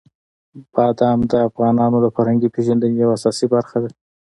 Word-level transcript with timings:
بادام 0.73 1.19
د 1.31 1.33
افغانانو 1.47 1.97
د 2.01 2.07
فرهنګي 2.15 2.49
پیژندنې 2.55 2.95
یوه 3.03 3.13
اساسي 3.17 3.45
برخه 3.53 3.77
ده. 3.83 3.89